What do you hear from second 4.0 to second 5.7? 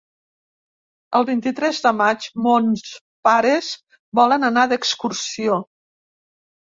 volen anar d'excursió.